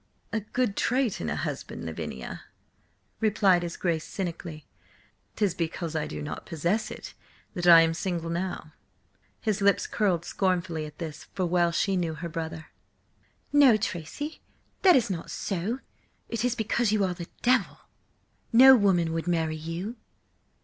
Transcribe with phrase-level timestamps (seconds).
[0.33, 2.41] "A good trait in a husband, Lavinia,"
[3.19, 4.65] replied his Grace cynically.
[5.35, 7.13] "'Tis because I do not possess it
[7.53, 8.73] that I am single now."
[9.41, 12.71] Her lips curled scornfully at this, for well she knew her brother.
[13.53, 14.41] "No, Tracy,
[14.81, 15.81] that is not so!
[16.29, 17.81] It is because you are a devil!
[18.51, 19.97] No woman would marry you!"